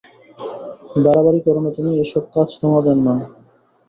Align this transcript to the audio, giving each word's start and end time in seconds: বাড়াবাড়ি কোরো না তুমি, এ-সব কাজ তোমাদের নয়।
বাড়াবাড়ি 1.03 1.39
কোরো 1.45 1.59
না 1.61 1.69
তুমি, 1.77 1.91
এ-সব 1.97 2.23
কাজ 2.33 2.47
তোমাদের 2.61 2.95
নয়। 2.99 3.23